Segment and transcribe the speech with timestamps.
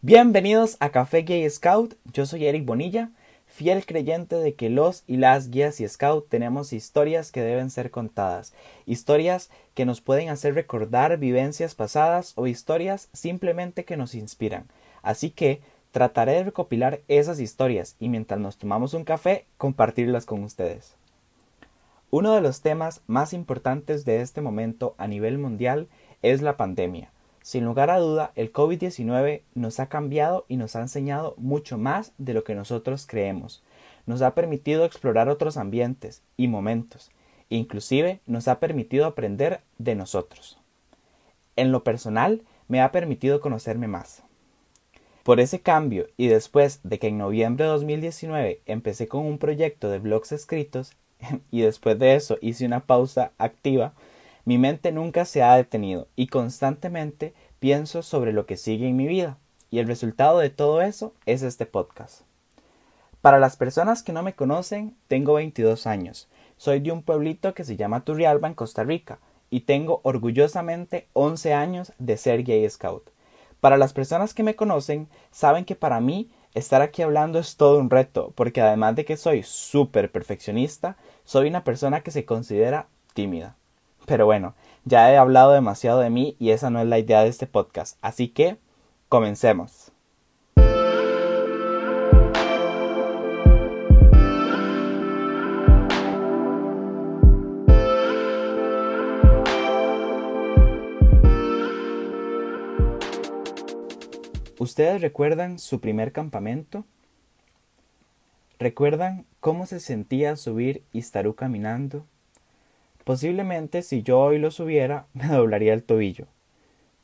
[0.00, 3.10] Bienvenidos a Café Gay Scout, yo soy Eric Bonilla,
[3.48, 7.90] fiel creyente de que los y las guías y scout tenemos historias que deben ser
[7.90, 8.54] contadas,
[8.86, 14.66] historias que nos pueden hacer recordar vivencias pasadas o historias simplemente que nos inspiran.
[15.02, 20.44] Así que trataré de recopilar esas historias y mientras nos tomamos un café compartirlas con
[20.44, 20.94] ustedes.
[22.12, 25.88] Uno de los temas más importantes de este momento a nivel mundial
[26.22, 27.10] es la pandemia
[27.48, 32.12] sin lugar a duda, el COVID-19 nos ha cambiado y nos ha enseñado mucho más
[32.18, 33.62] de lo que nosotros creemos.
[34.04, 37.10] Nos ha permitido explorar otros ambientes y momentos.
[37.48, 40.58] Inclusive nos ha permitido aprender de nosotros.
[41.56, 44.22] En lo personal, me ha permitido conocerme más.
[45.22, 49.88] Por ese cambio y después de que en noviembre de 2019 empecé con un proyecto
[49.88, 50.92] de blogs escritos
[51.50, 53.94] y después de eso hice una pausa activa,
[54.48, 59.06] mi mente nunca se ha detenido y constantemente pienso sobre lo que sigue en mi
[59.06, 59.36] vida.
[59.70, 62.22] Y el resultado de todo eso es este podcast.
[63.20, 66.28] Para las personas que no me conocen, tengo 22 años.
[66.56, 69.18] Soy de un pueblito que se llama Turrialba en Costa Rica
[69.50, 73.10] y tengo orgullosamente 11 años de ser gay scout.
[73.60, 77.78] Para las personas que me conocen, saben que para mí estar aquí hablando es todo
[77.78, 82.86] un reto, porque además de que soy súper perfeccionista, soy una persona que se considera
[83.14, 83.56] tímida.
[84.08, 84.54] Pero bueno,
[84.86, 87.98] ya he hablado demasiado de mí y esa no es la idea de este podcast.
[88.00, 88.56] Así que,
[89.10, 89.92] comencemos.
[104.58, 106.86] ¿Ustedes recuerdan su primer campamento?
[108.58, 112.06] ¿Recuerdan cómo se sentía subir Istarú caminando?
[113.08, 116.26] Posiblemente si yo hoy lo subiera me doblaría el tobillo.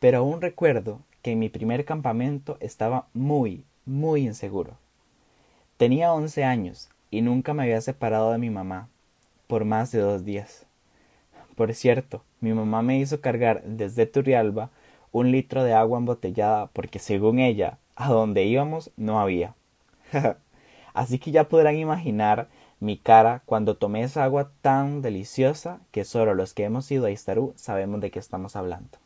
[0.01, 4.77] Pero aún recuerdo que en mi primer campamento estaba muy, muy inseguro.
[5.79, 8.91] Tenía once años y nunca me había separado de mi mamá
[9.47, 10.67] por más de dos días.
[11.55, 14.69] Por cierto, mi mamá me hizo cargar desde Turrialba
[15.11, 19.55] un litro de agua embotellada porque según ella, a donde íbamos no había.
[20.93, 22.49] Así que ya podrán imaginar
[22.85, 27.11] mi cara cuando tomé esa agua tan deliciosa que solo los que hemos ido a
[27.11, 28.99] Istarú sabemos de qué estamos hablando.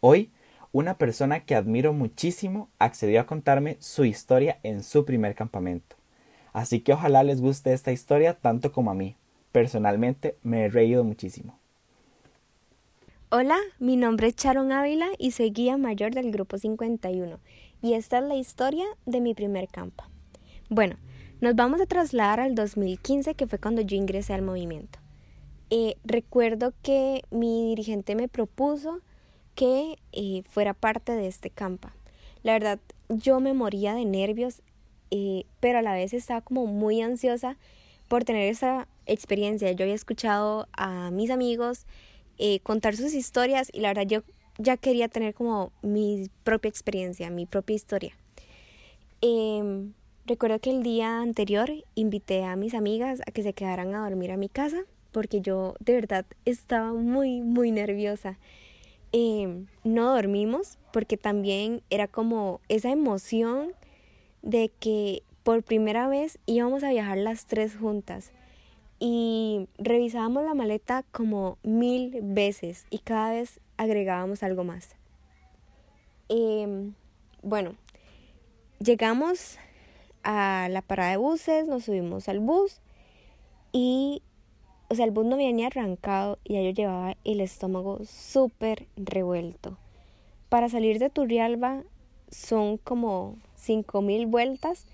[0.00, 0.30] Hoy,
[0.72, 5.96] una persona que admiro muchísimo accedió a contarme su historia en su primer campamento.
[6.52, 9.16] Así que ojalá les guste esta historia tanto como a mí.
[9.52, 11.58] Personalmente me he reído muchísimo.
[13.30, 17.38] Hola, mi nombre es Charon Ávila y soy guía mayor del grupo 51
[17.80, 20.04] y esta es la historia de mi primer campo.
[20.68, 20.96] Bueno,
[21.42, 25.00] nos vamos a trasladar al 2015, que fue cuando yo ingresé al movimiento.
[25.70, 29.00] Eh, recuerdo que mi dirigente me propuso
[29.56, 31.96] que eh, fuera parte de este campa.
[32.44, 34.62] La verdad, yo me moría de nervios,
[35.10, 37.56] eh, pero a la vez estaba como muy ansiosa
[38.06, 39.72] por tener esa experiencia.
[39.72, 41.86] Yo había escuchado a mis amigos
[42.64, 44.22] contar sus historias y la verdad yo
[44.58, 48.16] ya quería tener como mi propia experiencia, mi propia historia.
[49.20, 49.92] Em,
[50.24, 54.30] Recuerdo que el día anterior invité a mis amigas a que se quedaran a dormir
[54.30, 58.38] a mi casa porque yo de verdad estaba muy, muy nerviosa.
[59.10, 63.72] Em, no dormimos porque también era como esa emoción
[64.42, 68.30] de que por primera vez íbamos a viajar las tres juntas
[69.00, 74.94] y revisábamos la maleta como mil veces y cada vez agregábamos algo más.
[76.28, 76.94] Em,
[77.42, 77.74] bueno,
[78.78, 79.58] llegamos
[80.24, 82.80] a la parada de buses, nos subimos al bus
[83.72, 84.22] y,
[84.88, 88.86] o sea, el bus no había ni arrancado y ya yo llevaba el estómago súper
[88.96, 89.76] revuelto.
[90.48, 91.82] Para salir de Turrialba
[92.30, 94.86] son como cinco mil vueltas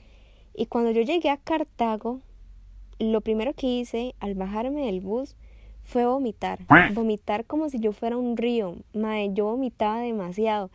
[0.54, 2.20] y cuando yo llegué a Cartago,
[2.98, 5.36] lo primero que hice al bajarme del bus
[5.84, 6.58] fue vomitar.
[6.92, 8.76] Vomitar como si yo fuera un río.
[8.92, 10.70] Mae, yo vomitaba demasiado.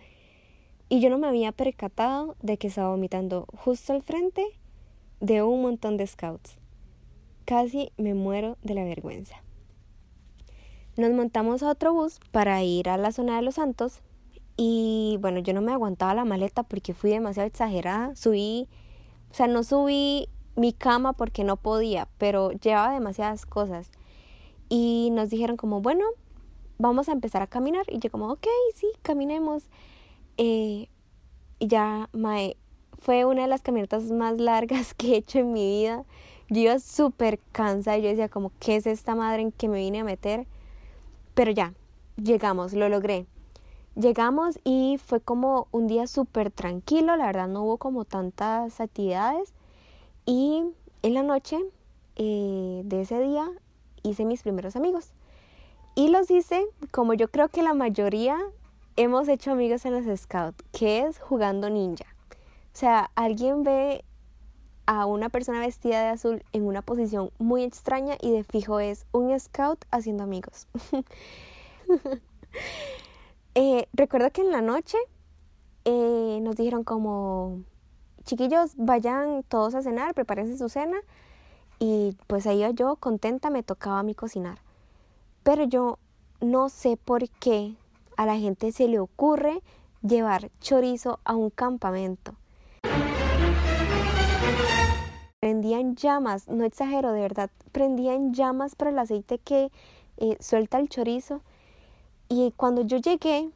[0.94, 4.46] Y yo no me había percatado de que estaba vomitando justo al frente
[5.22, 6.60] de un montón de scouts.
[7.46, 9.38] Casi me muero de la vergüenza.
[10.96, 14.02] Nos montamos a otro bus para ir a la zona de los Santos
[14.56, 18.16] y bueno, yo no me aguantaba la maleta porque fui demasiado exagerada.
[18.16, 18.70] Subí,
[19.32, 23.90] o sea, no subí mi cama porque no podía, pero llevaba demasiadas cosas.
[24.70, 26.06] Y nos dijeron como, bueno,
[26.78, 27.88] vamos a empezar a caminar.
[27.90, 28.46] Y yo como, ok,
[28.76, 29.64] sí, caminemos.
[30.38, 30.88] Eh,
[31.60, 32.10] ya
[33.00, 36.06] fue una de las caminatas más largas que he hecho en mi vida.
[36.50, 39.80] Yo iba súper cansada y yo decía como, ¿qué es esta madre en que me
[39.80, 40.46] vine a meter?
[41.34, 41.74] Pero ya,
[42.18, 43.26] llegamos, lo logré.
[43.96, 49.54] Llegamos y fue como un día súper tranquilo, la verdad no hubo como tantas actividades.
[50.26, 50.64] Y
[51.02, 51.60] en la noche
[52.16, 53.50] eh, de ese día
[54.04, 55.12] hice mis primeros amigos.
[55.96, 58.38] Y los hice como yo creo que la mayoría
[58.96, 62.06] hemos hecho amigos en los scouts, que es jugando ninja.
[62.74, 64.04] O sea, alguien ve
[64.86, 69.06] a una persona vestida de azul en una posición muy extraña y de fijo es
[69.12, 70.68] un scout haciendo amigos.
[73.56, 74.98] eh, recuerdo que en la noche
[75.86, 77.62] eh, nos dijeron como,
[78.26, 80.98] chiquillos, vayan todos a cenar, prepárense su cena.
[81.80, 84.60] Y pues ahí yo contenta me tocaba a mí cocinar.
[85.44, 86.00] Pero yo
[86.40, 87.76] no sé por qué
[88.18, 89.62] a la gente se le ocurre
[90.02, 92.36] llevar chorizo a un campamento.
[95.40, 99.72] Prendían llamas, no exagero de verdad, prendían llamas por el aceite que
[100.18, 101.42] eh, suelta el chorizo.
[102.30, 103.50] Y cuando yo llegué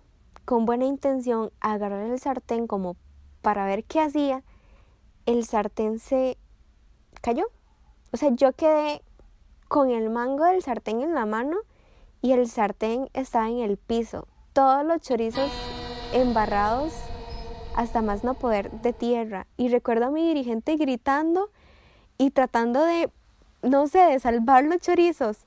[0.45, 2.95] con buena intención a agarrar el sartén como
[3.41, 4.43] para ver qué hacía,
[5.25, 6.37] el sartén se
[7.21, 7.45] cayó.
[8.11, 9.01] O sea, yo quedé
[9.67, 11.57] con el mango del sartén en la mano
[12.21, 14.27] y el sartén estaba en el piso.
[14.57, 15.51] Todos los chorizos
[16.13, 16.91] embarrados
[17.75, 19.45] hasta más no poder de tierra.
[19.55, 21.51] Y recuerdo a mi dirigente gritando
[22.17, 23.11] y tratando de,
[23.61, 25.45] no sé, de salvar los chorizos.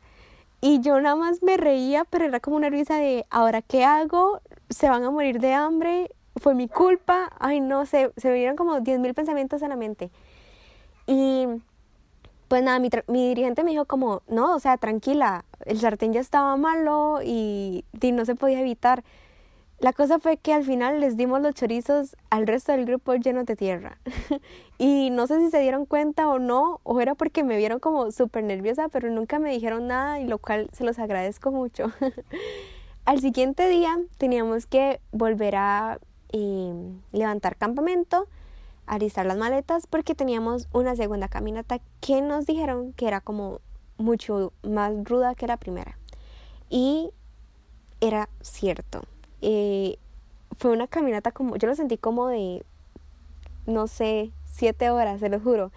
[0.60, 4.42] Y yo nada más me reía, pero era como una risa de, ¿ahora qué hago?
[4.68, 6.14] ¿Se van a morir de hambre?
[6.36, 7.32] ¿Fue mi culpa?
[7.40, 10.12] Ay, no sé, se me vinieron como 10.000 pensamientos en la mente.
[11.08, 11.48] Y
[12.46, 16.20] pues nada, mi, mi, dirigente me dijo como, no, o sea, tranquila, el sartén ya
[16.20, 19.04] estaba malo y, no se podía evitar.
[19.78, 23.46] La cosa fue que al final les dimos los chorizos al resto del grupo llenos
[23.46, 23.98] de tierra.
[24.78, 28.10] y no sé si se dieron cuenta o no, o era porque me vieron como
[28.10, 31.92] súper nerviosa, pero nunca me dijeron nada y lo cual se los agradezco mucho.
[33.04, 35.98] al siguiente día teníamos que volver a
[36.32, 36.74] eh,
[37.12, 38.26] levantar campamento
[38.90, 43.60] alistar las maletas porque teníamos una segunda caminata que nos dijeron que era como
[44.00, 45.96] mucho más ruda que la primera.
[46.68, 47.10] Y
[48.00, 49.02] era cierto.
[49.42, 49.98] Eh,
[50.58, 52.64] fue una caminata como, yo lo sentí como de,
[53.66, 55.70] no sé, siete horas, se lo juro.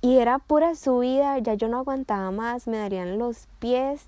[0.00, 4.06] Y era pura subida, ya yo no aguantaba más, me darían los pies,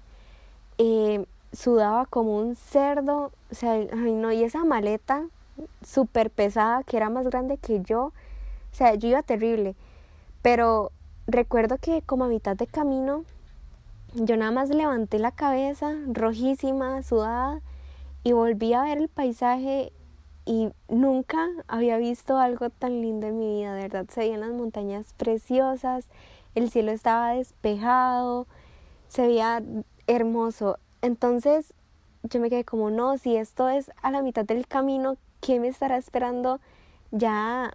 [0.79, 5.27] eh, sudaba como un cerdo, o sea, ay no, y esa maleta
[5.83, 9.75] súper pesada que era más grande que yo, o sea, yo iba terrible.
[10.43, 10.93] Pero
[11.27, 13.25] recuerdo que como a mitad de camino,
[14.17, 17.61] yo nada más levanté la cabeza, rojísima, sudada,
[18.25, 19.93] y volví a ver el paisaje
[20.47, 24.07] y nunca había visto algo tan lindo en mi vida, de verdad.
[24.09, 26.09] Se veían las montañas preciosas,
[26.55, 28.47] el cielo estaba despejado,
[29.09, 29.63] se veía
[30.07, 30.79] hermoso.
[31.03, 31.75] Entonces
[32.23, 35.69] yo me quedé como, no, si esto es a la mitad del camino, ¿qué me
[35.69, 36.59] estará esperando
[37.11, 37.75] ya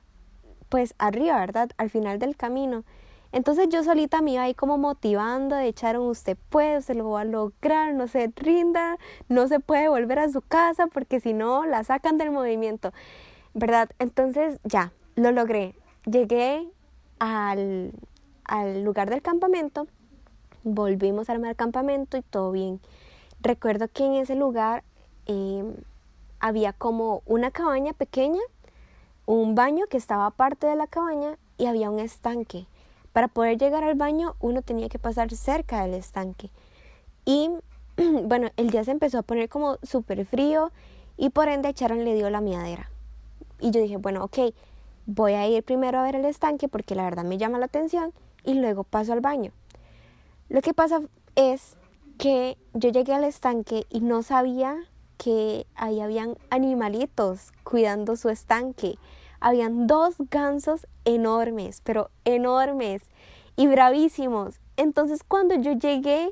[0.70, 1.70] pues arriba, ¿verdad?
[1.78, 2.84] Al final del camino.
[3.32, 7.10] Entonces yo solita me iba ahí como motivando de echar un usted puede, usted lo
[7.10, 8.98] va a lograr, no se rinda,
[9.30, 12.92] no se puede volver a su casa porque si no la sacan del movimiento,
[13.54, 13.90] ¿verdad?
[14.00, 15.76] Entonces ya, lo logré.
[16.06, 16.68] Llegué
[17.20, 17.94] al,
[18.44, 19.88] al lugar del campamento,
[20.64, 22.82] volvimos a armar el campamento y todo bien.
[23.42, 24.84] Recuerdo que en ese lugar
[25.26, 25.76] em,
[26.40, 28.42] había como una cabaña pequeña
[29.26, 32.68] un baño que estaba aparte de la cabaña y había un estanque.
[33.14, 36.50] Para poder llegar al baño uno tenía que pasar cerca del estanque.
[37.26, 37.50] Y
[38.24, 40.72] bueno, el día se empezó a poner como súper frío
[41.18, 42.90] y por ende Charon le dio la miadera.
[43.60, 44.54] Y yo dije, bueno, ok,
[45.06, 48.14] voy a ir primero a ver el estanque porque la verdad me llama la atención
[48.44, 49.52] y luego paso al baño.
[50.50, 51.02] Lo que pasa
[51.36, 51.78] es
[52.18, 54.78] que yo llegué al estanque y no sabía
[55.18, 58.98] que ahí habían animalitos cuidando su estanque
[59.42, 63.04] habían dos gansos enormes, pero enormes
[63.58, 64.60] y bravísimos.
[64.78, 66.32] Entonces cuando yo llegué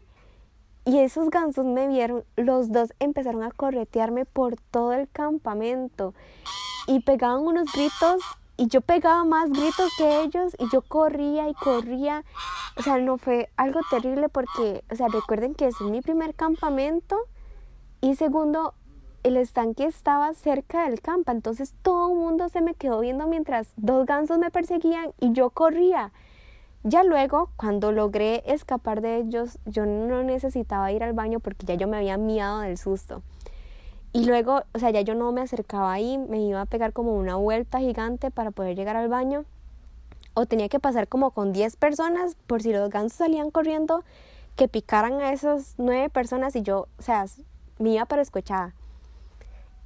[0.85, 6.13] y esos gansos me vieron, los dos empezaron a corretearme por todo el campamento
[6.87, 8.21] y pegaban unos gritos
[8.57, 12.23] y yo pegaba más gritos que ellos y yo corría y corría.
[12.77, 17.17] O sea, no fue algo terrible porque, o sea, recuerden que es mi primer campamento
[18.01, 18.73] y segundo,
[19.23, 23.73] el estanque estaba cerca del campo, entonces todo el mundo se me quedó viendo mientras
[23.77, 26.11] dos gansos me perseguían y yo corría.
[26.83, 31.73] Ya luego, cuando logré escapar de ellos, yo no necesitaba ir al baño porque ya
[31.73, 33.21] yo me había miado del susto.
[34.13, 37.13] Y luego, o sea, ya yo no me acercaba ahí, me iba a pegar como
[37.15, 39.43] una vuelta gigante para poder llegar al baño.
[40.33, 44.03] O tenía que pasar como con 10 personas por si los gansos salían corriendo,
[44.55, 47.25] que picaran a esas 9 personas y yo, o sea,
[47.77, 48.73] me iba para escuchada.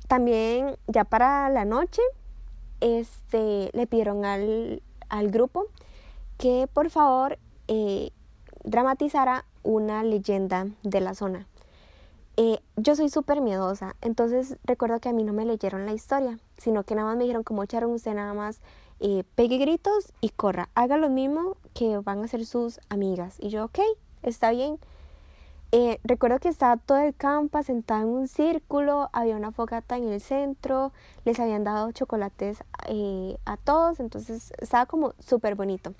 [0.07, 2.01] También ya para la noche,
[2.81, 5.67] este, le pidieron al, al grupo
[6.37, 8.11] que por favor eh,
[8.63, 11.47] dramatizara una leyenda de la zona.
[12.35, 16.39] Eh, yo soy súper miedosa, entonces recuerdo que a mí no me leyeron la historia,
[16.57, 18.59] sino que nada más me dijeron como echaron usted nada más
[18.99, 23.35] eh, pegue gritos y corra, haga lo mismo que van a hacer sus amigas.
[23.39, 23.79] Y yo, ok,
[24.23, 24.79] está bien.
[25.75, 30.07] Eh, recuerdo que estaba todo el campo sentado en un círculo, había una fogata en
[30.07, 30.91] el centro,
[31.25, 35.95] les habían dado chocolates eh, a todos, entonces estaba como súper bonito.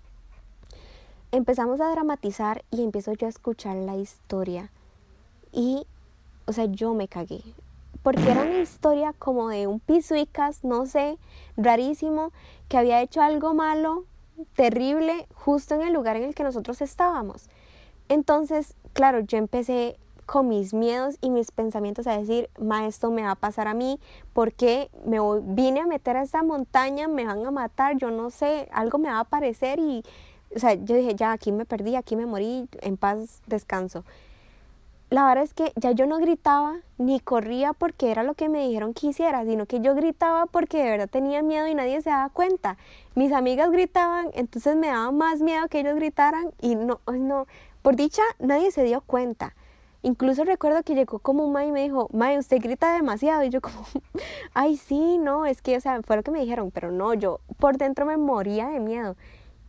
[1.32, 4.70] Empezamos a dramatizar y empiezo yo a escuchar la historia.
[5.52, 5.88] Y,
[6.46, 7.42] o sea, yo me cagué.
[8.04, 11.18] Porque era una historia como de un pisuicas, no sé,
[11.58, 12.32] rarísimo,
[12.68, 14.06] que había hecho algo malo,
[14.56, 17.50] terrible, justo en el lugar en el que nosotros estábamos.
[18.08, 23.24] Entonces, claro, yo empecé con mis miedos y mis pensamientos a decir, ma, esto me
[23.24, 24.00] va a pasar a mí,
[24.34, 28.70] porque me vine a meter a esa montaña, me van a matar, yo no sé,
[28.72, 30.04] algo me va a aparecer y,
[30.56, 34.04] o sea, yo dije, ya, aquí me perdí, aquí me morí, en paz descanso.
[35.10, 38.68] La verdad es que ya yo no gritaba ni corría porque era lo que me
[38.68, 42.10] dijeron que hiciera, sino que yo gritaba porque de verdad tenía miedo y nadie se
[42.10, 42.78] daba cuenta.
[43.14, 47.46] Mis amigas gritaban, entonces me daba más miedo que ellos gritaran y no, no,
[47.84, 49.54] por dicha, nadie se dio cuenta.
[50.02, 53.44] Incluso recuerdo que llegó como un y me dijo, May, usted grita demasiado.
[53.44, 53.86] Y yo como,
[54.54, 57.40] ay, sí, no, es que, o sea, fue lo que me dijeron, pero no, yo
[57.60, 59.16] por dentro me moría de miedo.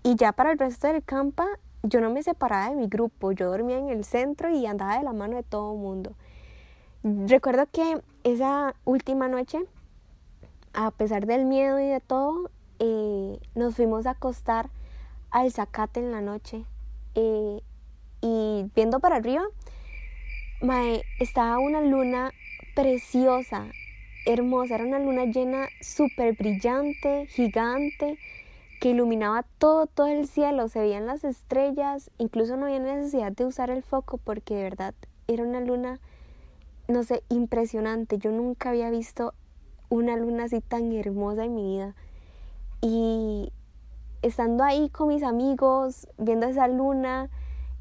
[0.02, 1.47] Y ya para el resto del campa,
[1.83, 5.04] yo no me separaba de mi grupo, yo dormía en el centro y andaba de
[5.04, 6.14] la mano de todo el mundo.
[7.02, 9.61] Recuerdo que esa última noche,
[10.73, 14.71] a pesar del miedo y de todo, eh, nos fuimos a acostar
[15.30, 16.64] al zacate en la noche.
[17.14, 17.61] Eh,
[18.25, 19.45] y viendo para arriba,
[20.62, 22.33] mae, estaba una luna
[22.75, 23.66] preciosa,
[24.25, 28.19] hermosa, era una luna llena, súper brillante, gigante,
[28.81, 33.45] que iluminaba todo, todo el cielo, se veían las estrellas, incluso no había necesidad de
[33.45, 34.95] usar el foco porque de verdad
[35.28, 36.00] era una luna,
[36.88, 38.16] no sé, impresionante.
[38.16, 39.35] Yo nunca había visto
[39.90, 41.95] una luna así tan hermosa en mi vida.
[42.81, 43.52] Y
[44.23, 47.28] estando ahí con mis amigos, viendo esa luna,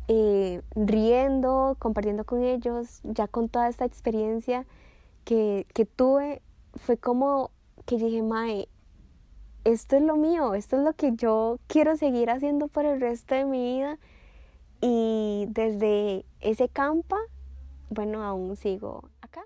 [0.07, 4.65] eh, riendo, compartiendo con ellos, ya con toda esta experiencia
[5.25, 6.41] que, que tuve,
[6.75, 7.51] fue como
[7.85, 8.67] que dije, Mae,
[9.63, 13.35] esto es lo mío, esto es lo que yo quiero seguir haciendo por el resto
[13.35, 13.97] de mi vida.
[14.81, 17.15] Y desde ese campo,
[17.89, 19.45] bueno, aún sigo acá.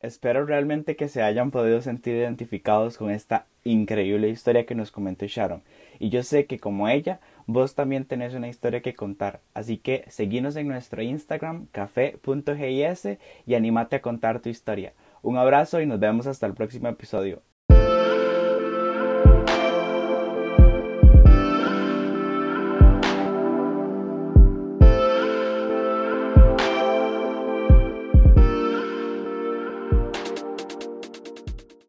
[0.00, 5.26] Espero realmente que se hayan podido sentir identificados con esta increíble historia que nos comentó
[5.26, 5.62] Sharon.
[5.98, 9.40] Y yo sé que como ella, vos también tenés una historia que contar.
[9.54, 14.94] Así que seguinos en nuestro Instagram, café.gis, y animate a contar tu historia.
[15.22, 17.42] Un abrazo y nos vemos hasta el próximo episodio.